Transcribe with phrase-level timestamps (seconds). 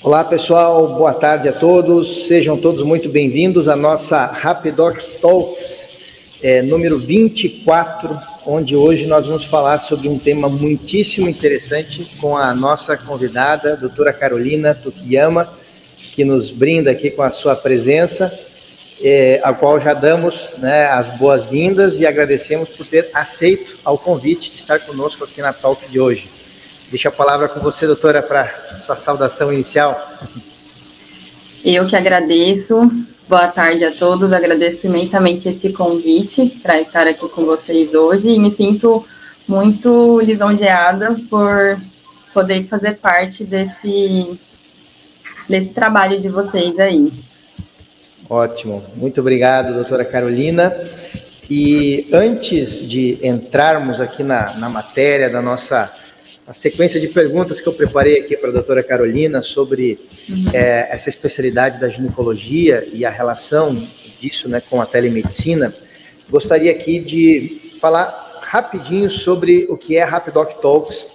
[0.00, 6.62] Olá pessoal, boa tarde a todos, sejam todos muito bem-vindos à nossa Rapidoc Talks é,
[6.62, 8.16] número 24,
[8.46, 13.76] onde hoje nós vamos falar sobre um tema muitíssimo interessante com a nossa convidada, a
[13.76, 15.48] doutora Carolina Tukiyama,
[16.14, 18.32] que nos brinda aqui com a sua presença,
[19.02, 24.52] é, a qual já damos né, as boas-vindas e agradecemos por ter aceito ao convite
[24.52, 26.37] de estar conosco aqui na Talk de hoje.
[26.90, 28.48] Deixa a palavra com você, doutora, para
[28.86, 30.00] sua saudação inicial.
[31.62, 32.90] Eu que agradeço.
[33.28, 34.32] Boa tarde a todos.
[34.32, 39.04] Agradeço imensamente esse convite para estar aqui com vocês hoje e me sinto
[39.46, 41.78] muito lisonjeada por
[42.32, 44.40] poder fazer parte desse,
[45.46, 47.12] desse trabalho de vocês aí.
[48.30, 48.82] Ótimo.
[48.96, 50.74] Muito obrigado, doutora Carolina.
[51.50, 56.07] E antes de entrarmos aqui na, na matéria da nossa
[56.48, 59.98] a sequência de perguntas que eu preparei aqui para a doutora Carolina sobre
[60.30, 60.46] uhum.
[60.54, 63.74] é, essa especialidade da ginecologia e a relação
[64.18, 65.72] disso né, com a telemedicina,
[66.30, 71.06] gostaria aqui de falar rapidinho sobre o que é a Rapidoc Talks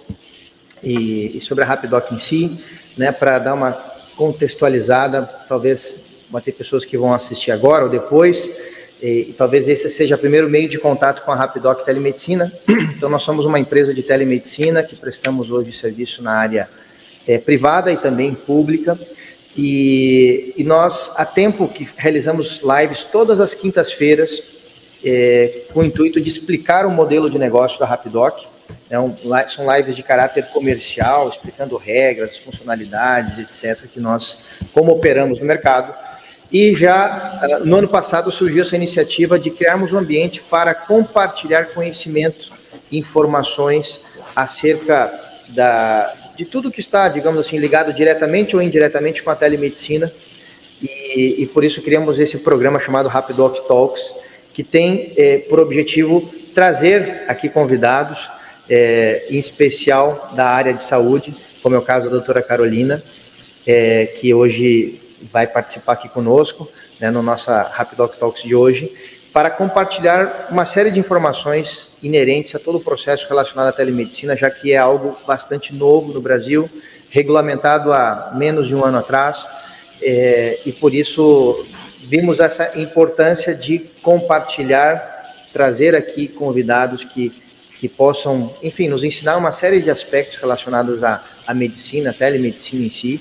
[0.80, 2.56] e, e sobre a Rapidoc em si,
[2.96, 3.72] né, para dar uma
[4.16, 5.98] contextualizada, talvez
[6.30, 8.52] vai ter pessoas que vão assistir agora ou depois,
[9.04, 12.50] e, e, talvez esse seja o primeiro meio de contato com a Rapidoc Telemedicina.
[12.96, 16.66] Então, nós somos uma empresa de telemedicina que prestamos hoje serviço na área
[17.26, 18.98] é, privada e também pública.
[19.54, 24.42] E, e, nós, há tempo que realizamos lives todas as quintas-feiras,
[25.04, 28.46] é, com o intuito de explicar o modelo de negócio da Rapidoc.
[28.88, 29.14] É um,
[29.48, 34.38] são lives de caráter comercial, explicando regras, funcionalidades, etc., que nós,
[34.72, 35.94] como operamos no mercado,
[36.54, 41.64] e já ah, no ano passado surgiu essa iniciativa de criarmos um ambiente para compartilhar
[41.74, 42.52] conhecimento,
[42.92, 44.02] informações
[44.36, 45.12] acerca
[45.48, 50.10] da, de tudo que está, digamos assim, ligado diretamente ou indiretamente com a telemedicina.
[50.80, 54.14] E, e por isso criamos esse programa chamado Rapidoc Talks,
[54.52, 58.30] que tem eh, por objetivo trazer aqui convidados,
[58.70, 63.02] eh, em especial da área de saúde, como é o caso da doutora Carolina,
[63.66, 65.00] eh, que hoje
[65.32, 66.68] vai participar aqui conosco,
[67.00, 68.92] né, no nossa Rapidoc Talks de hoje,
[69.32, 74.48] para compartilhar uma série de informações inerentes a todo o processo relacionado à telemedicina, já
[74.48, 76.70] que é algo bastante novo no Brasil,
[77.10, 79.44] regulamentado há menos de um ano atrás,
[80.00, 81.66] é, e por isso
[82.04, 87.32] vimos essa importância de compartilhar, trazer aqui convidados que,
[87.76, 92.84] que possam, enfim, nos ensinar uma série de aspectos relacionados à, à medicina, à telemedicina
[92.84, 93.20] em si,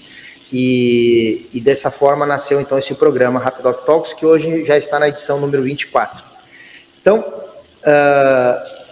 [0.53, 5.09] e, e, dessa forma nasceu então esse programa Rapidoc Talks, que hoje já está na
[5.09, 6.23] edição número 24.
[7.01, 8.83] Então, uh,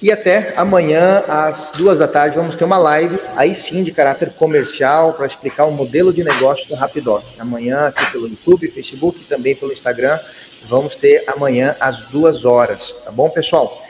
[0.00, 4.30] e até amanhã, às duas da tarde, vamos ter uma live, aí sim, de caráter
[4.30, 7.24] comercial, para explicar o modelo de negócio do Rapidoc.
[7.40, 10.16] Amanhã, aqui pelo YouTube, Facebook e também pelo Instagram,
[10.68, 13.84] vamos ter amanhã às duas horas, tá bom, pessoal?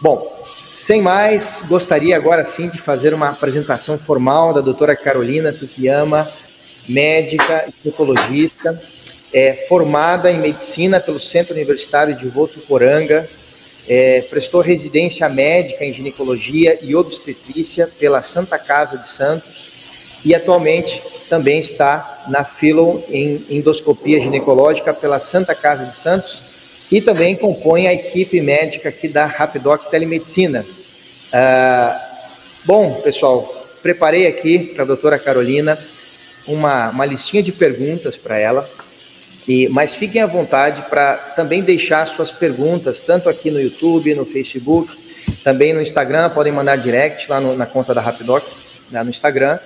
[0.00, 6.28] Bom, sem mais, gostaria agora sim de fazer uma apresentação formal da doutora Carolina Tukiyama,
[6.88, 8.80] médica e psicologista,
[9.32, 13.28] é, formada em medicina pelo Centro Universitário de Votuporanga,
[13.88, 21.02] é, prestou residência médica em ginecologia e obstetrícia pela Santa Casa de Santos e atualmente
[21.28, 26.42] também está na filo em endoscopia ginecológica pela Santa Casa de Santos
[26.92, 30.64] e também compõe a equipe médica aqui da Rapidoc Telemedicina.
[31.32, 31.98] Ah,
[32.64, 33.42] bom, pessoal,
[33.82, 35.76] preparei aqui para a doutora Carolina
[36.46, 38.68] uma, uma listinha de perguntas para ela,
[39.46, 44.24] e, mas fiquem à vontade para também deixar suas perguntas, tanto aqui no YouTube, no
[44.24, 44.92] Facebook,
[45.42, 48.44] também no Instagram, podem mandar direct lá no, na conta da Rapidoc,
[48.90, 49.58] né, no Instagram.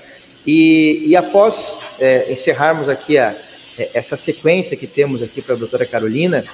[0.47, 3.35] E, e após é, encerrarmos aqui a,
[3.79, 6.45] é, essa sequência que temos aqui para a doutora Carolina,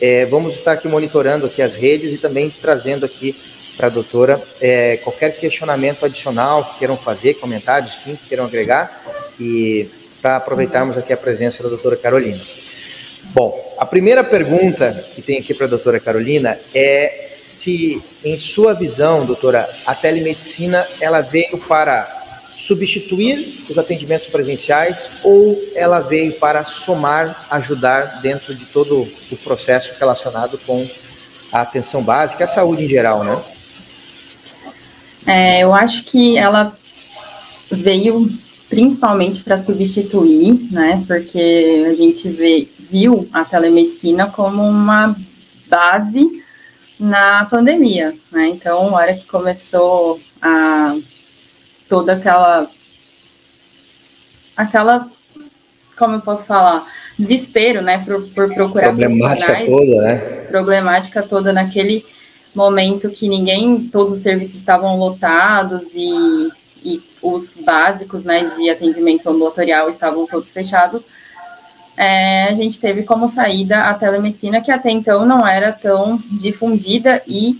[0.00, 3.34] é, vamos estar aqui monitorando aqui as redes e também trazendo aqui
[3.76, 9.02] para a doutora é, qualquer questionamento adicional que queiram fazer, comentários, que queiram agregar,
[9.38, 9.88] e
[10.20, 12.38] para aproveitarmos aqui a presença da doutora Carolina.
[13.34, 18.74] Bom, a primeira pergunta que tem aqui para a doutora Carolina é se, em sua
[18.74, 23.38] visão, doutora, a telemedicina ela veio para substituir
[23.68, 29.00] os atendimentos presenciais ou ela veio para somar, ajudar dentro de todo
[29.30, 30.86] o processo relacionado com
[31.52, 33.42] a atenção básica, a saúde em geral, né?
[35.26, 36.76] É, eu acho que ela
[37.70, 38.30] veio
[38.72, 41.04] principalmente para substituir, né?
[41.06, 45.14] Porque a gente vê, viu a telemedicina como uma
[45.68, 46.42] base
[46.98, 48.48] na pandemia, né?
[48.48, 50.96] Então, a hora que começou a
[51.86, 52.66] toda aquela
[54.56, 55.06] aquela,
[55.98, 56.82] como eu posso falar,
[57.18, 60.14] desespero, né, por, por procurar problemática toda, né?
[60.48, 62.02] Problemática toda naquele
[62.54, 66.50] momento que ninguém, todos os serviços estavam lotados e,
[66.82, 71.02] e os básicos, né, de atendimento ambulatorial estavam todos fechados.
[71.96, 77.22] É, a gente teve como saída a telemedicina, que até então não era tão difundida,
[77.26, 77.58] e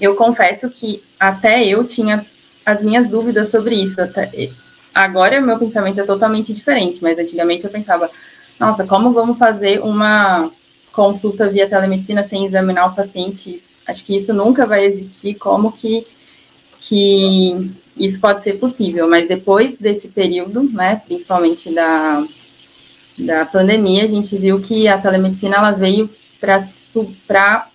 [0.00, 2.24] eu confesso que até eu tinha
[2.64, 4.00] as minhas dúvidas sobre isso.
[4.00, 4.50] Até,
[4.94, 8.10] agora meu pensamento é totalmente diferente, mas antigamente eu pensava,
[8.58, 10.50] nossa, como vamos fazer uma
[10.92, 13.62] consulta via telemedicina sem examinar o paciente?
[13.86, 16.04] Acho que isso nunca vai existir, como que,
[16.80, 22.22] que isso pode ser possível, mas depois desse período, né, principalmente da,
[23.18, 26.08] da pandemia, a gente viu que a telemedicina ela veio
[27.26, 27.68] para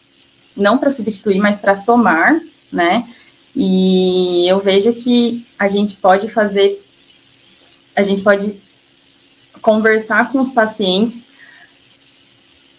[0.55, 2.39] não para substituir, mas para somar,
[2.71, 3.07] né?
[3.55, 6.79] E eu vejo que a gente pode fazer,
[7.95, 8.55] a gente pode
[9.61, 11.23] conversar com os pacientes,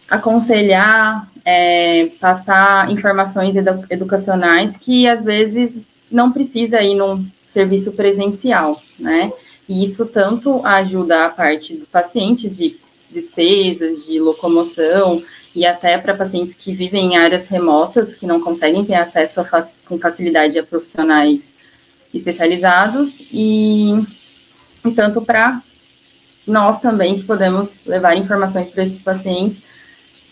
[0.09, 5.73] aconselhar, é, passar informações edu educacionais que às vezes
[6.13, 9.33] não precisa ir num serviço presencial, né?
[9.69, 12.77] E isso tanto ajuda a parte do paciente de
[13.11, 15.23] despesas, de locomoção,
[15.55, 19.41] e até para pacientes que vivem em áreas remotas, que não conseguem ter acesso
[19.87, 21.53] com facilidade a profissionais
[22.13, 23.93] especializados, e,
[24.85, 25.61] e tanto para
[26.47, 29.63] nós também que podemos levar informações para esses pacientes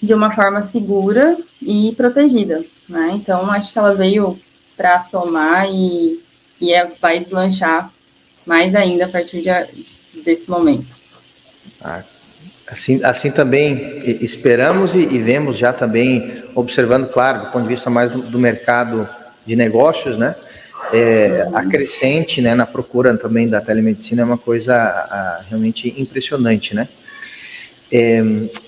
[0.03, 3.13] de uma forma segura e protegida, né?
[3.15, 4.39] Então, acho que ela veio
[4.81, 6.19] para somar e,
[6.59, 7.93] e é, vai deslanchar
[8.47, 10.87] mais ainda a partir de, desse momento.
[11.83, 12.03] Ah,
[12.67, 17.91] assim, assim também esperamos e, e, vemos já também, observando, claro, do ponto de vista
[17.91, 19.07] mais do, do mercado
[19.45, 20.35] de negócios, né?
[20.93, 26.75] é, a crescente né, na procura também da telemedicina é uma coisa a, realmente impressionante,
[26.75, 26.89] né?
[27.93, 28.23] É,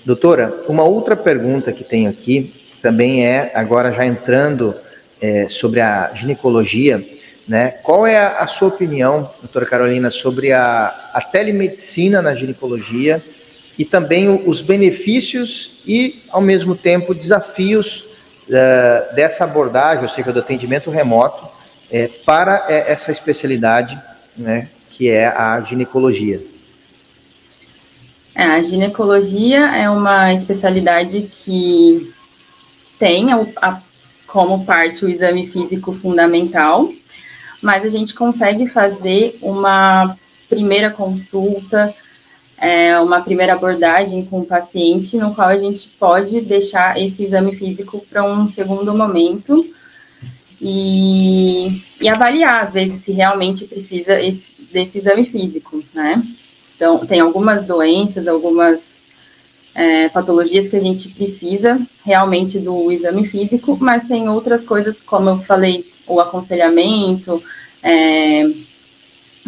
[0.05, 4.75] doutora, uma outra pergunta que tenho aqui também é, agora já entrando
[5.23, 7.01] é, sobre a ginecologia,
[7.47, 7.69] né?
[7.81, 13.23] Qual é a, a, sua opinião, doutora Carolina, sobre a, a telemedicina na ginecologia
[13.79, 18.03] e também o, os benefícios e, ao mesmo tempo, desafios
[18.49, 21.47] uh, dessa abordagem, ou seja, do atendimento remoto,
[21.89, 23.97] é, para é, essa especialidade,
[24.35, 26.41] né, que é a ginecologia.
[28.35, 32.11] É, a ginecologia é uma especialidade que
[32.99, 33.81] tem a, a,
[34.33, 36.91] como parte o exame físico fundamental,
[37.61, 40.17] mas a gente consegue fazer uma
[40.49, 41.93] primeira consulta,
[42.57, 47.55] é, uma primeira abordagem com o paciente, no qual a gente pode deixar esse exame
[47.55, 49.63] físico para um segundo momento,
[50.59, 51.67] e,
[52.01, 56.23] e avaliar, às vezes, se realmente precisa esse, desse exame físico, né?
[56.75, 58.92] Então, tem algumas doenças, algumas
[59.75, 65.29] é, patologias que a gente precisa realmente do exame físico, mas tem outras coisas, como
[65.29, 67.41] eu falei, o aconselhamento,
[67.81, 68.43] é,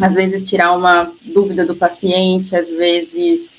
[0.00, 3.56] às vezes tirar uma dúvida do paciente, às vezes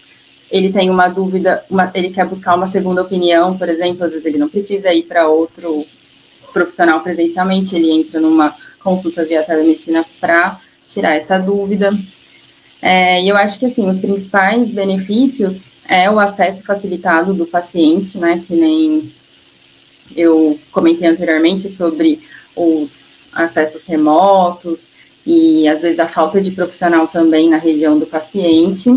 [0.52, 4.26] ele tem uma dúvida, uma, ele quer buscar uma segunda opinião, por exemplo, às vezes
[4.26, 5.86] ele não precisa ir para outro
[6.54, 11.92] profissional presencialmente, ele entra numa consulta via telemedicina para tirar essa dúvida.
[12.82, 18.18] É, e eu acho que, assim, os principais benefícios é o acesso facilitado do paciente,
[18.18, 19.12] né, que nem
[20.16, 22.20] eu comentei anteriormente sobre
[22.56, 24.80] os acessos remotos
[25.26, 28.90] e, às vezes, a falta de profissional também na região do paciente.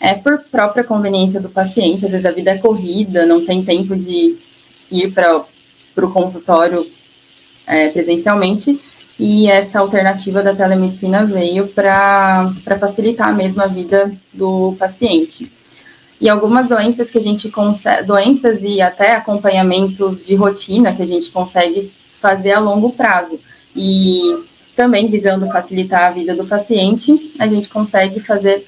[0.00, 3.96] É por própria conveniência do paciente, às vezes a vida é corrida, não tem tempo
[3.96, 4.36] de
[4.90, 5.44] ir para
[5.96, 6.84] o consultório
[7.66, 8.78] é, presencialmente,
[9.18, 15.50] e essa alternativa da telemedicina veio para facilitar mesmo a vida do paciente.
[16.20, 21.06] E algumas doenças que a gente consegue, doenças e até acompanhamentos de rotina que a
[21.06, 21.90] gente consegue
[22.20, 23.38] fazer a longo prazo.
[23.76, 24.20] E
[24.76, 28.64] também visando facilitar a vida do paciente, a gente consegue fazer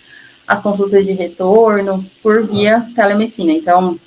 [0.46, 3.52] as consultas de retorno por via telemedicina.
[3.52, 3.98] Então,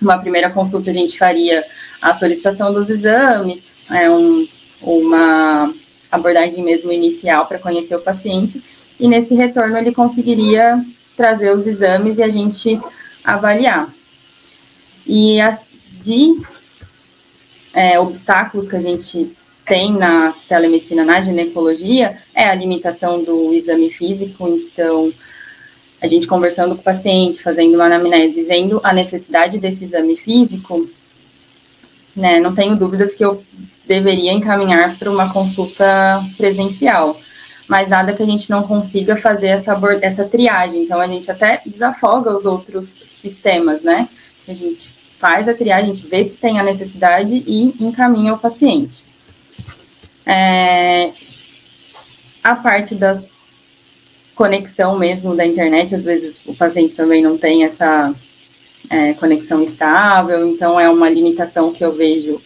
[0.00, 1.62] uma primeira consulta a gente faria
[2.02, 4.46] a solicitação dos exames, é um,
[4.82, 5.72] uma
[6.10, 8.62] abordagem mesmo inicial para conhecer o paciente,
[8.98, 10.84] e nesse retorno ele conseguiria
[11.16, 12.80] trazer os exames e a gente
[13.24, 13.88] avaliar.
[15.06, 15.60] E as
[16.02, 16.38] de
[17.72, 19.34] é, obstáculos que a gente
[19.66, 25.12] tem na telemedicina, na ginecologia, é a limitação do exame físico, então
[26.00, 30.86] a gente conversando com o paciente, fazendo uma anamnese, vendo a necessidade desse exame físico,
[32.14, 33.42] né, não tenho dúvidas que eu
[33.86, 37.18] deveria encaminhar para uma consulta presencial.
[37.68, 40.82] Mas nada que a gente não consiga fazer essa, essa triagem.
[40.82, 42.88] Então, a gente até desafoga os outros
[43.20, 44.08] sistemas, né?
[44.46, 48.38] A gente faz a triagem, a gente vê se tem a necessidade e encaminha o
[48.38, 49.04] paciente.
[50.26, 51.10] É,
[52.42, 53.18] a parte da
[54.34, 58.14] conexão mesmo da internet, às vezes o paciente também não tem essa
[58.90, 62.40] é, conexão estável, então é uma limitação que eu vejo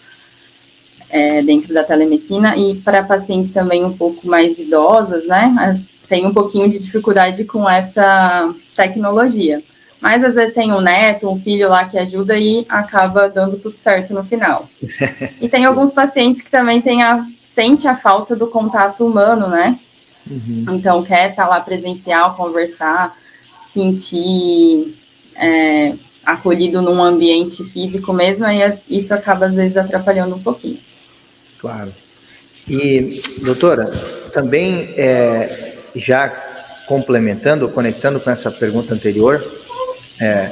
[1.11, 5.81] é, dentro da telemedicina e para pacientes também um pouco mais idosas, né?
[6.09, 9.63] Tem um pouquinho de dificuldade com essa tecnologia.
[10.01, 13.77] Mas às vezes tem um neto, um filho lá que ajuda e acaba dando tudo
[13.77, 14.69] certo no final.
[15.41, 19.77] e tem alguns pacientes que também tem a, sente a falta do contato humano, né?
[20.31, 20.67] Uhum.
[20.71, 23.17] Então quer estar tá lá presencial, conversar,
[23.75, 24.95] sentir
[25.37, 30.79] é, acolhido num ambiente físico mesmo, e isso acaba às vezes atrapalhando um pouquinho.
[31.59, 31.93] Claro.
[32.69, 33.87] E, doutora,
[34.33, 36.29] também é, já
[36.87, 39.43] complementando, conectando com essa pergunta anterior,
[40.21, 40.51] é,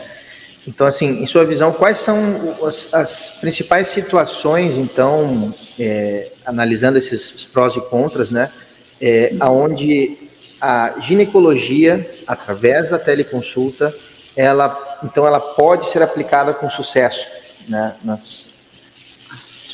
[0.67, 2.19] então, assim, em sua visão, quais são
[2.67, 8.51] as, as principais situações, então, é, analisando esses prós e contras, né,
[9.01, 10.19] é, aonde
[10.61, 13.95] a ginecologia, através da teleconsulta,
[14.37, 17.27] ela, então, ela pode ser aplicada com sucesso,
[17.69, 18.56] né, nas,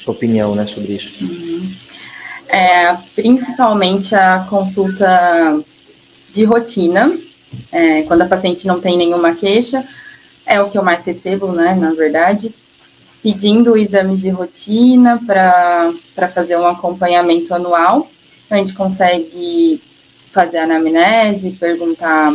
[0.03, 1.13] sua opinião né, sobre isso?
[2.49, 5.61] É, principalmente a consulta
[6.35, 7.13] de rotina,
[7.71, 9.85] é, quando a paciente não tem nenhuma queixa,
[10.45, 12.53] é o que eu mais recebo, né, na verdade,
[13.23, 18.09] pedindo exames de rotina para fazer um acompanhamento anual.
[18.51, 19.81] A gente consegue
[20.33, 22.35] fazer anamnese, perguntar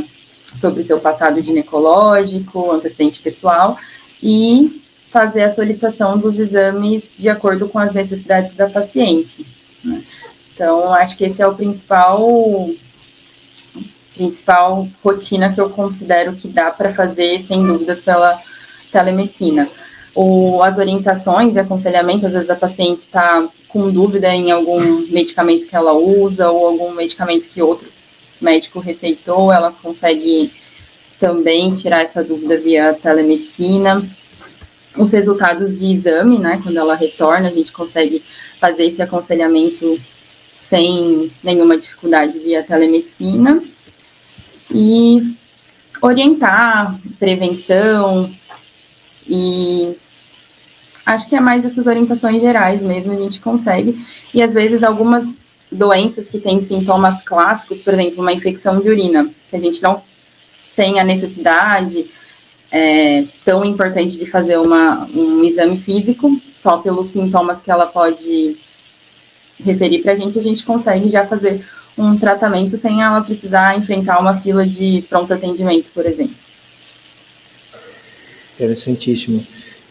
[0.60, 3.78] sobre seu passado ginecológico, antecedente pessoal
[4.24, 9.46] e fazer a solicitação dos exames de acordo com as necessidades da paciente.
[9.84, 10.04] Né?
[10.54, 12.70] Então, acho que esse é o principal
[14.16, 18.36] principal rotina que eu considero que dá para fazer, sem dúvidas, pela
[18.92, 19.70] telemedicina.
[20.16, 25.68] O, as orientações e aconselhamento, às vezes a paciente está com dúvida em algum medicamento
[25.68, 27.88] que ela usa ou algum medicamento que outro
[28.42, 30.52] médico receitou, ela consegue
[31.20, 34.04] também tirar essa dúvida via telemedicina
[34.98, 36.60] os resultados de exame, né?
[36.62, 38.20] Quando ela retorna, a gente consegue
[38.60, 40.00] fazer esse aconselhamento
[40.70, 43.62] sem nenhuma dificuldade via telemedicina
[44.72, 45.36] e
[46.02, 48.30] orientar prevenção
[49.28, 49.96] e
[51.06, 53.98] acho que é mais essas orientações gerais mesmo a gente consegue
[54.34, 55.28] e às vezes algumas
[55.72, 60.02] doenças que têm sintomas clássicos, por exemplo, uma infecção de urina, que a gente não
[60.76, 62.06] tem a necessidade
[62.72, 66.30] é, tão importante de fazer uma, um exame físico,
[66.62, 68.58] só pelos sintomas que ela pode
[69.64, 71.66] referir para a gente, a gente consegue já fazer
[71.98, 76.36] um tratamento sem ela precisar enfrentar uma fila de pronto atendimento, por exemplo.
[78.56, 79.46] Interessantíssimo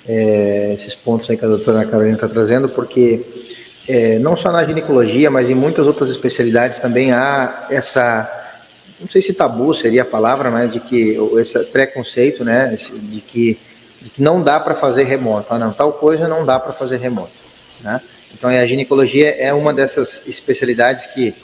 [0.09, 3.25] é, esses pontos aí que a doutora Carolina está trazendo, porque
[3.89, 8.36] é, não só na ginecologia, mas em muitas outras especialidades também há essa
[9.01, 13.59] não sei se tabu seria a palavra, mas de que esse preconceito, né, de que,
[14.01, 16.97] de que não dá para fazer remoto, ah, não, tal coisa não dá para fazer
[16.97, 17.33] remoto,
[17.83, 18.01] né?
[18.35, 21.35] Então a ginecologia é uma dessas especialidades que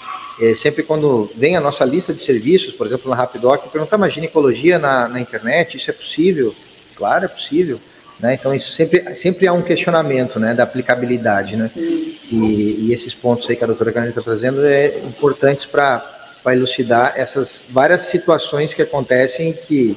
[0.41, 4.13] é, sempre quando vem a nossa lista de serviços, por exemplo na Rapidoc, perguntar mas
[4.13, 6.55] ginecologia na, na internet, isso é possível?
[6.97, 7.81] Claro, é possível.
[8.19, 8.35] Né?
[8.35, 11.71] Então isso sempre, sempre há um questionamento né, da aplicabilidade, né?
[11.77, 15.99] E, e esses pontos aí que a doutora Carolina está trazendo é importantes para
[16.45, 19.97] vai elucidar essas várias situações que acontecem que,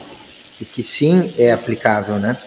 [0.58, 2.38] que, que sim é aplicável, né?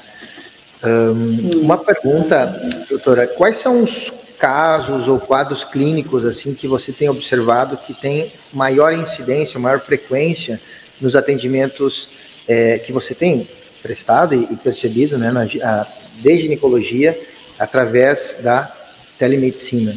[0.84, 2.46] Um, uma pergunta,
[2.88, 8.30] doutora, quais são os casos ou quadros clínicos assim que você tem observado que tem
[8.52, 10.60] maior incidência, maior frequência
[11.00, 13.46] nos atendimentos é, que você tem
[13.82, 17.18] prestado e, e percebido, né, na, a, de ginecologia
[17.58, 18.72] através da
[19.18, 19.94] telemedicina?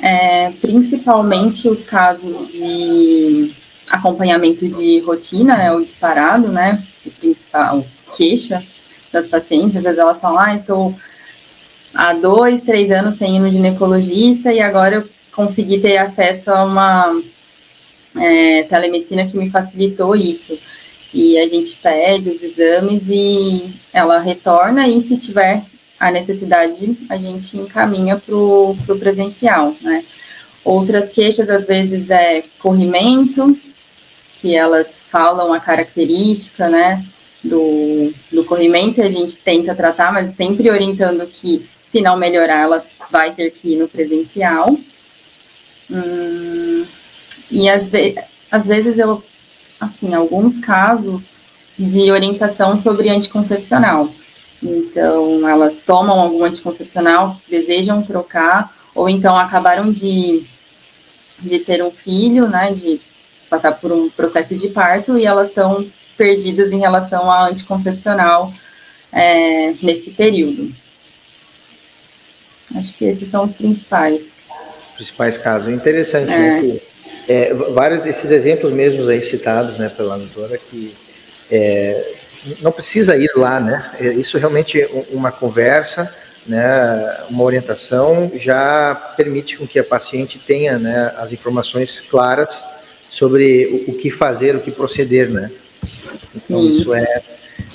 [0.00, 3.52] É, principalmente os casos de
[3.90, 6.82] acompanhamento de rotina, é o disparado, né?
[7.04, 7.86] O principal
[8.16, 8.62] queixa
[9.12, 10.94] das pacientes, às vezes elas falam, ah, estou
[11.94, 16.64] há dois, três anos sem ir no ginecologista e agora eu consegui ter acesso a
[16.64, 17.22] uma
[18.16, 20.58] é, telemedicina que me facilitou isso.
[21.14, 25.62] E a gente pede os exames e ela retorna e se tiver
[25.98, 30.04] a necessidade a gente encaminha para o presencial, né?
[30.64, 33.56] Outras queixas, às vezes, é corrimento,
[34.40, 37.02] que elas falam a característica, né,
[37.42, 42.84] do, do corrimento, a gente tenta tratar, mas sempre orientando que, se não melhorar, ela
[43.10, 44.76] vai ter que ir no presencial.
[45.90, 46.84] Hum,
[47.50, 48.16] e às, ve
[48.50, 49.22] às vezes eu,
[49.80, 51.22] assim, alguns casos
[51.78, 54.08] de orientação sobre anticoncepcional.
[54.66, 60.42] Então, elas tomam algum anticoncepcional, desejam trocar, ou então acabaram de,
[61.40, 63.00] de ter um filho, né, de
[63.48, 68.52] passar por um processo de parto, e elas estão perdidas em relação ao anticoncepcional
[69.12, 70.72] é, nesse período.
[72.74, 74.22] Acho que esses são os principais.
[74.96, 75.72] Principais casos.
[75.72, 76.38] Interessante, é.
[76.38, 76.60] né?
[76.60, 76.82] Que,
[77.28, 80.94] é, vários desses exemplos mesmos aí citados, né, pela doutora, que
[81.50, 82.14] é,
[82.60, 83.90] não precisa ir lá, né?
[83.98, 86.12] É, isso realmente é uma conversa,
[86.46, 92.62] né, uma orientação já permite com que a paciente tenha, né, as informações claras
[93.10, 95.50] sobre o, o que fazer, o que proceder, né?
[96.34, 96.68] Então Sim.
[96.68, 97.22] isso é,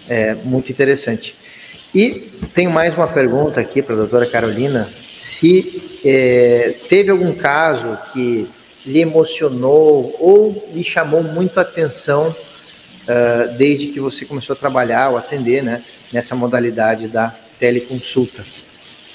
[0.10, 1.36] é muito interessante.
[1.94, 4.86] E tenho mais uma pergunta aqui para a doutora Carolina.
[4.86, 8.48] Se é, teve algum caso que
[8.86, 12.34] lhe emocionou ou lhe chamou muito a atenção
[13.04, 15.82] uh, desde que você começou a trabalhar ou atender né,
[16.12, 18.44] nessa modalidade da teleconsulta?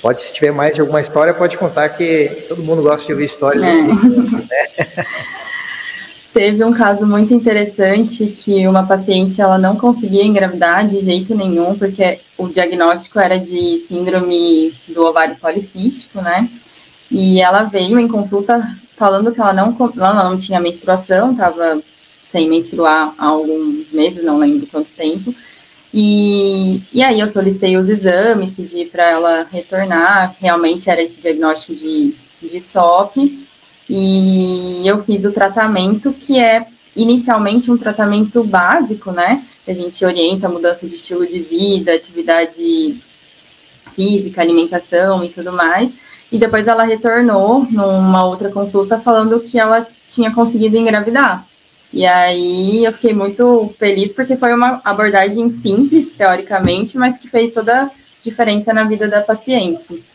[0.02, 3.24] Pode, se tiver mais de alguma história, pode contar que todo mundo gosta de ouvir
[3.24, 3.64] histórias.
[3.64, 3.66] É.
[4.46, 5.06] Né?
[6.36, 11.74] Teve um caso muito interessante que uma paciente ela não conseguia engravidar de jeito nenhum,
[11.78, 16.46] porque o diagnóstico era de síndrome do ovário policístico, né?
[17.10, 18.62] E ela veio em consulta
[18.98, 21.80] falando que ela não, ela não tinha menstruação, estava
[22.30, 25.34] sem menstruar há alguns meses, não lembro quanto tempo.
[25.92, 31.74] E, e aí eu solicitei os exames, pedi para ela retornar, realmente era esse diagnóstico
[31.74, 33.16] de, de SOP.
[33.88, 39.42] E eu fiz o tratamento que é inicialmente um tratamento básico, né?
[39.66, 42.96] A gente orienta a mudança de estilo de vida, atividade
[43.94, 45.90] física, alimentação e tudo mais.
[46.30, 51.46] E depois ela retornou numa outra consulta falando que ela tinha conseguido engravidar.
[51.96, 57.54] E aí eu fiquei muito feliz porque foi uma abordagem simples, teoricamente, mas que fez
[57.54, 57.90] toda a
[58.22, 60.04] diferença na vida da paciente.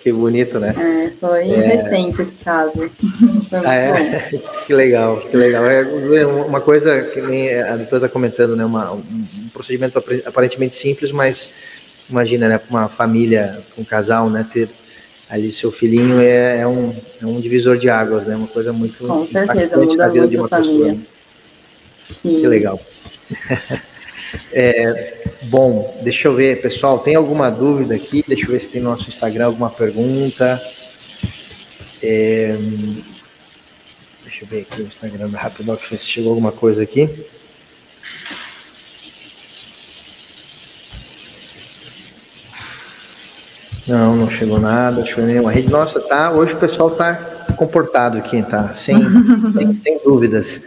[0.00, 0.72] Que bonito, né?
[0.78, 1.56] É, foi é...
[1.56, 2.88] recente esse caso.
[3.66, 4.30] ah, é?
[4.64, 5.66] que legal, que legal.
[5.66, 5.80] É,
[6.18, 8.64] é uma coisa que nem a doutora está comentando, né?
[8.64, 11.54] Uma, um procedimento aparentemente simples, mas
[12.08, 12.60] imagina, né?
[12.70, 14.46] Uma família, um casal, né?
[14.52, 14.68] Ter
[15.32, 18.36] ali seu filhinho é, é, um, é um divisor de águas, né?
[18.36, 20.92] Uma coisa muito Com certeza, muda na vida de uma família.
[20.92, 21.06] pessoa.
[22.22, 22.40] Sim.
[22.40, 22.80] Que legal.
[24.50, 28.24] É, bom, deixa eu ver, pessoal, tem alguma dúvida aqui?
[28.26, 30.58] Deixa eu ver se tem no nosso Instagram alguma pergunta.
[32.02, 32.56] É,
[34.24, 37.10] deixa eu ver aqui no Instagram da Rapidoc se chegou alguma coisa aqui.
[43.86, 45.70] Não, não chegou nada, ver nenhuma rede.
[45.70, 47.14] Nossa, tá, hoje o pessoal tá
[47.56, 48.74] comportado aqui, tá?
[48.76, 48.96] Sem,
[49.52, 50.62] sem, sem dúvidas.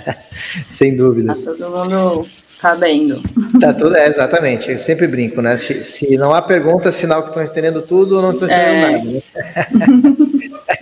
[0.70, 1.44] sem dúvidas.
[1.44, 2.26] Tá todo mundo
[2.62, 3.20] sabendo.
[3.58, 4.70] Tá tudo, é, exatamente.
[4.70, 5.56] Eu sempre brinco, né?
[5.56, 8.92] Se, se não há pergunta, sinal que estão entendendo tudo ou não estão entendendo é.
[8.92, 9.04] nada.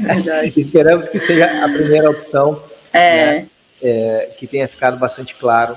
[0.00, 0.46] Né?
[0.56, 2.61] Esperamos que seja a primeira opção.
[2.92, 3.26] É.
[3.26, 3.46] Né?
[3.83, 5.74] É, que tenha ficado bastante claro,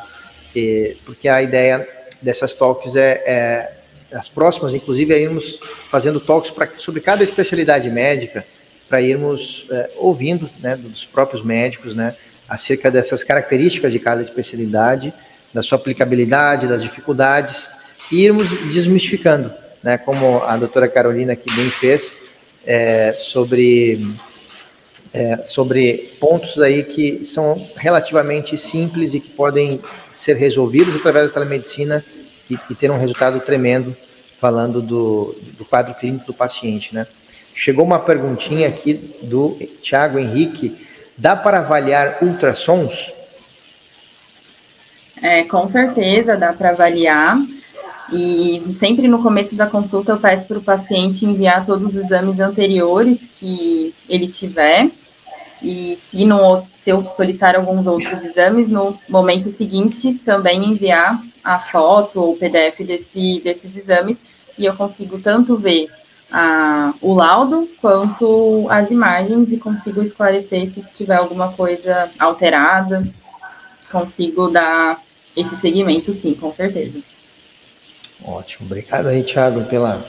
[1.06, 1.88] porque a ideia
[2.22, 3.72] dessas talks é, é
[4.14, 8.46] as próximas, inclusive, irmos fazendo talks pra, sobre cada especialidade médica,
[8.88, 12.16] para irmos é, ouvindo né, dos próprios médicos né,
[12.48, 15.14] acerca dessas características de cada especialidade
[15.54, 17.68] da sua aplicabilidade, das dificuldades,
[18.12, 22.14] e irmos desmistificando, né, como a doutora Carolina aqui bem fez,
[22.66, 24.06] é, sobre,
[25.14, 29.80] é, sobre pontos aí que são relativamente simples e que podem
[30.14, 32.04] ser resolvidos através da telemedicina
[32.54, 33.96] e, e ter um resultado tremendo
[34.40, 37.08] falando do, do quadro clínico do paciente, né?
[37.56, 40.76] Chegou uma perguntinha aqui do Tiago Henrique,
[41.18, 43.12] dá para avaliar ultrassons?
[45.22, 47.38] É, com certeza dá para avaliar.
[48.12, 52.40] E sempre no começo da consulta eu peço para o paciente enviar todos os exames
[52.40, 54.90] anteriores que ele tiver.
[55.64, 56.28] E se,
[56.84, 62.38] se eu solicitar alguns outros exames, no momento seguinte também enviar a foto ou o
[62.38, 64.18] PDF desse, desses exames.
[64.58, 65.88] E eu consigo tanto ver
[66.32, 73.08] a, o laudo quanto as imagens e consigo esclarecer se tiver alguma coisa alterada.
[73.92, 75.00] Consigo dar
[75.38, 77.00] esse segmento, sim, com certeza.
[78.26, 80.04] Ótimo, obrigado aí, Thiago, pela,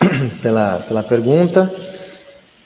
[0.42, 1.89] pela, pela pergunta.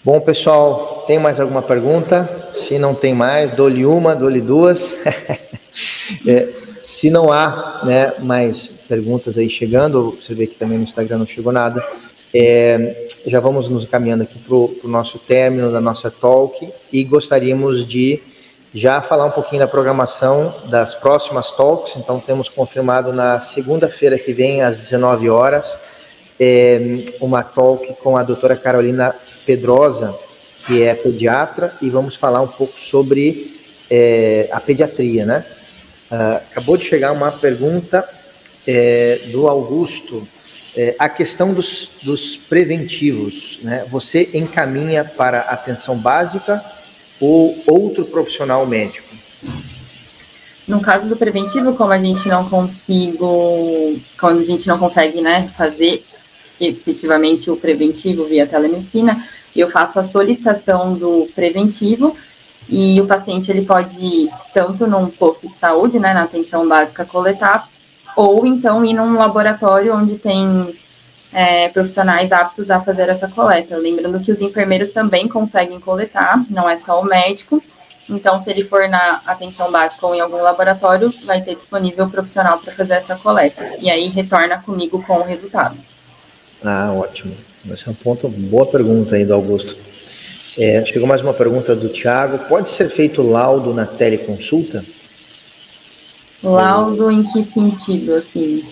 [0.05, 2.29] Bom, pessoal, tem mais alguma pergunta?
[2.69, 4.99] Se não tem mais, dou-lhe uma, dou-lhe duas.
[6.29, 6.49] é,
[6.83, 11.27] se não há né, mais perguntas aí chegando, você vê que também no Instagram não
[11.27, 11.83] chegou nada,
[12.35, 17.87] É, já vamos nos caminhando aqui para o nosso término da nossa talk e gostaríamos
[17.87, 18.21] de
[18.75, 21.97] já falar um pouquinho da programação das próximas talks.
[21.97, 25.75] Então, temos confirmado na segunda-feira que vem, às 19 horas,
[26.39, 26.81] é,
[27.21, 29.15] uma talk com a doutora Carolina
[29.47, 30.15] Pedrosa,
[30.67, 33.55] que é pediatra, e vamos falar um pouco sobre
[33.91, 35.45] é, a pediatria, né?
[36.11, 38.09] Uh, acabou de chegar uma pergunta
[38.67, 40.27] é, do Augusto.
[40.77, 43.85] É, a questão dos, dos preventivos, né?
[43.91, 46.63] Você encaminha para atenção básica
[47.21, 49.15] ou outro profissional médico?
[50.67, 55.49] No caso do preventivo, como a gente não consigo, quando a gente não consegue, né,
[55.57, 56.03] fazer
[56.61, 59.23] efetivamente o preventivo via telemedicina,
[59.55, 62.17] eu faço a solicitação do preventivo
[62.69, 67.05] e o paciente ele pode ir tanto num posto de saúde, né, na atenção básica
[67.05, 67.69] coletar,
[68.17, 70.75] ou então ir num laboratório onde tem
[71.33, 73.77] é, profissionais aptos a fazer essa coleta.
[73.77, 77.63] Lembrando que os enfermeiros também conseguem coletar, não é só o médico.
[78.09, 82.11] Então, se ele for na atenção básica ou em algum laboratório, vai ter disponível o
[82.11, 83.77] profissional para fazer essa coleta.
[83.81, 85.77] E aí retorna comigo com o resultado.
[86.63, 87.35] Ah, ótimo.
[87.73, 89.77] Esse é um ponto, boa pergunta aí do Augusto.
[90.59, 92.39] É, chegou mais uma pergunta do Tiago.
[92.47, 94.85] Pode ser feito laudo na teleconsulta?
[96.43, 98.63] Laudo em que sentido, assim?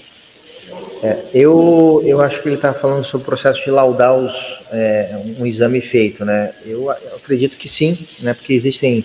[1.02, 5.20] É, eu, eu acho que ele está falando sobre o processo de laudar os, é,
[5.38, 6.52] um exame feito, né?
[6.64, 8.34] Eu, eu, acredito que sim, né?
[8.34, 9.04] Porque existem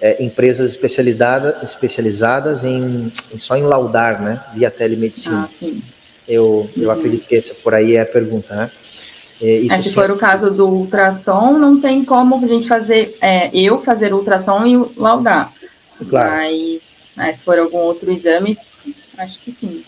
[0.00, 4.40] é, empresas especializadas, especializadas em, em, só em laudar, né?
[4.54, 5.44] Via telemedicina.
[5.44, 5.80] Ah, sim.
[6.28, 8.70] Eu, eu acredito que essa por aí é a pergunta, né?
[9.40, 13.50] É, é, se for o caso do ultrassom, não tem como a gente fazer, é,
[13.54, 15.52] eu fazer ultrassom e laudar.
[16.08, 16.30] Claro.
[16.30, 16.80] Mas,
[17.16, 18.58] mas se for algum outro exame,
[19.16, 19.84] acho que sim.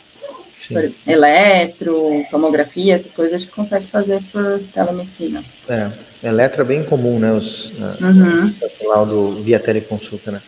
[0.66, 0.94] sim.
[1.06, 5.42] eletro, tomografia, essas coisas a gente consegue fazer por telemedicina.
[5.68, 5.90] É,
[6.22, 7.32] eletro é bem comum, né?
[7.32, 8.54] Os, uhum.
[8.84, 10.40] laudo via teleconsulta, né?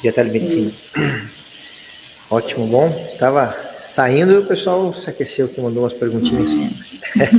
[0.00, 0.70] Via telemedicina.
[0.70, 1.28] Sim.
[2.30, 2.88] Ótimo, bom.
[3.08, 3.67] Estava
[3.98, 6.52] saindo e o pessoal se aqueceu aqui, mandou umas perguntinhas.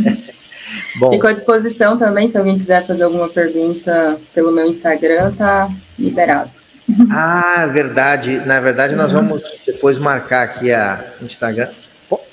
[1.00, 1.12] Bom.
[1.12, 6.50] Fico à disposição também, se alguém quiser fazer alguma pergunta pelo meu Instagram, tá liberado.
[7.10, 8.46] Ah, verdade.
[8.46, 11.70] Na verdade, nós vamos depois marcar aqui a Instagram.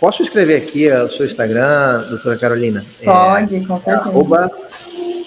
[0.00, 2.84] Posso escrever aqui o seu Instagram, doutora Carolina?
[3.04, 4.08] Pode, é, com certeza.
[4.08, 4.50] Arroba...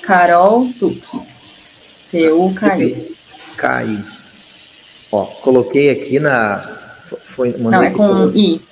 [0.02, 1.22] Carol Tuque.
[2.12, 3.16] T-U-K-I.
[3.56, 4.04] K-I.
[5.12, 6.78] Ó, coloquei aqui na.
[7.36, 8.69] Foi, Não, é com I.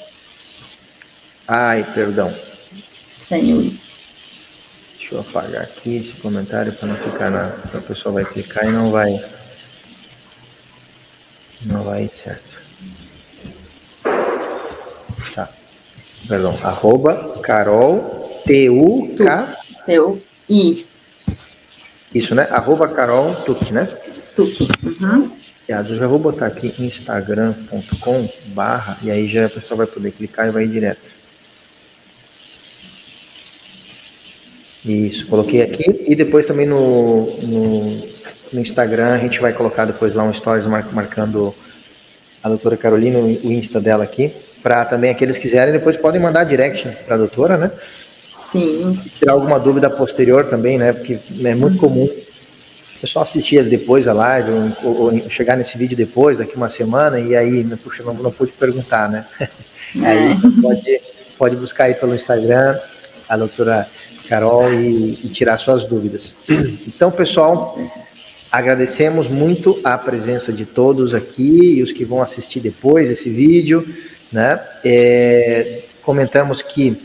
[1.47, 2.29] Ai, perdão.
[3.31, 3.79] I.
[4.97, 7.47] Deixa eu apagar aqui esse comentário para não ficar na.
[7.73, 9.17] A pessoa vai clicar e não vai.
[11.65, 12.59] Não vai certo.
[15.33, 15.49] Tá.
[16.27, 16.59] Perdão.
[16.63, 19.57] Arroba Carol T-U-K.
[19.85, 20.85] T-U-I.
[22.13, 22.47] Isso, né?
[22.51, 23.85] Arroba Carol Tuque, né?
[24.35, 24.67] Tuque.
[24.83, 25.31] Uhum.
[25.67, 30.47] Eu já vou botar aqui instagram.com barra e aí já a pessoa vai poder clicar
[30.47, 31.16] e vai ir direto.
[34.87, 36.05] Isso, coloquei aqui.
[36.07, 38.07] E depois também no, no,
[38.53, 41.53] no, Instagram a gente vai colocar depois lá um stories marcando
[42.41, 44.31] a doutora Carolina, o Insta dela aqui.
[44.63, 47.71] Para também aqueles que quiserem, depois podem mandar direct para a doutora, né?
[48.51, 48.97] Sim.
[49.03, 50.93] Se tiver alguma dúvida posterior também, né?
[50.93, 54.51] Porque é muito comum o pessoal assistir depois a live,
[54.83, 58.53] ou, ou, chegar nesse vídeo depois, daqui uma semana, e aí, puxa, não, não pude
[58.53, 59.25] perguntar, né?
[60.03, 60.05] É.
[60.05, 61.01] Aí pode,
[61.37, 62.77] pode buscar aí pelo Instagram,
[63.29, 63.87] a doutora
[64.27, 66.35] Carol, e, e tirar suas dúvidas.
[66.87, 67.77] Então, pessoal,
[68.51, 73.87] agradecemos muito a presença de todos aqui e os que vão assistir depois esse vídeo,
[74.31, 74.59] né?
[74.83, 76.97] É, comentamos que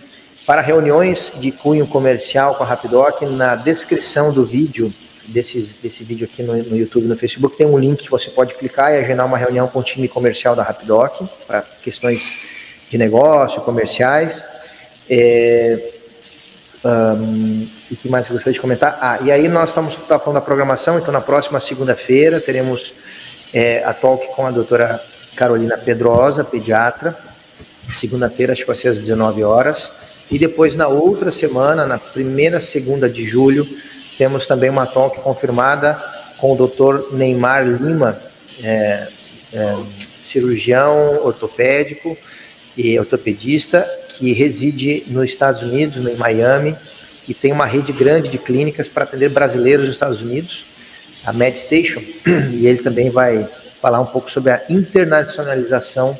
[0.47, 4.93] para reuniões de cunho comercial com a Rapidoc, na descrição do vídeo,
[5.29, 8.55] desse, desse vídeo aqui no, no YouTube no Facebook, tem um link que você pode
[8.55, 12.35] clicar e agendar uma reunião com o time comercial da Rapidoc, para questões
[12.91, 14.45] de negócio, comerciais.
[15.09, 15.79] É,
[16.85, 18.99] um, e que mais eu gostaria de comentar?
[19.01, 22.92] Ah, e aí nós estamos tá falando da programação, então na próxima segunda-feira teremos
[23.55, 25.01] é, a talk com a doutora
[25.37, 27.16] Carolina Pedrosa, pediatra.
[27.92, 29.90] Segunda-feira, acho que vai ser às 19 horas.
[30.31, 33.66] E depois, na outra semana, na primeira segunda de julho,
[34.16, 36.01] temos também uma talk confirmada
[36.38, 38.21] com o doutor Neymar Lima,
[38.62, 39.09] é,
[39.53, 39.77] é,
[40.25, 42.16] cirurgião ortopédico
[42.77, 46.77] e ortopedista, que reside nos Estados Unidos, em Miami,
[47.29, 50.65] e tem uma rede grande de clínicas para atender brasileiros nos Estados Unidos,
[51.25, 52.01] a MedStation,
[52.53, 53.47] e ele também vai
[53.81, 56.19] falar um pouco sobre a internacionalização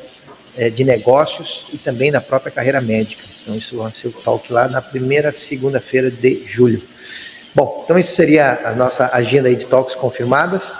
[0.57, 3.23] é, de negócios e também na própria carreira médica.
[3.41, 6.81] Então, isso vai ser o talk lá na primeira segunda-feira de julho.
[7.55, 10.73] Bom, então isso seria a nossa agenda de talks confirmadas.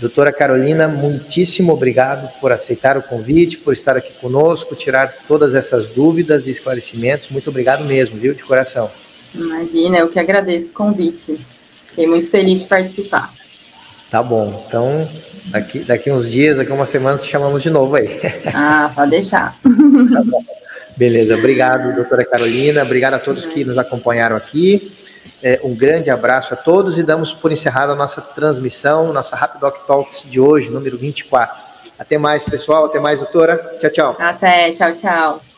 [0.00, 5.86] Doutora Carolina, muitíssimo obrigado por aceitar o convite, por estar aqui conosco, tirar todas essas
[5.86, 7.28] dúvidas e esclarecimentos.
[7.28, 8.90] Muito obrigado mesmo, viu, de coração.
[9.34, 11.36] Imagina, eu que agradeço o convite.
[11.86, 13.30] Fiquei muito feliz de participar.
[14.10, 14.64] Tá bom.
[14.66, 15.06] Então,
[15.50, 18.18] daqui, daqui uns dias, daqui uma semana, te chamamos de novo aí.
[18.54, 19.54] Ah, pode deixar.
[19.62, 20.42] Tá bom.
[20.96, 22.82] Beleza, obrigado, doutora Carolina.
[22.82, 24.90] Obrigado a todos que nos acompanharam aqui.
[25.42, 29.86] É, um grande abraço a todos e damos por encerrada a nossa transmissão, nossa Rapidoc
[29.86, 31.70] Talks de hoje, número 24.
[31.98, 32.86] Até mais, pessoal.
[32.86, 33.58] Até mais, doutora.
[33.78, 34.16] Tchau, tchau.
[34.18, 34.72] Até.
[34.72, 35.49] Tchau, tchau.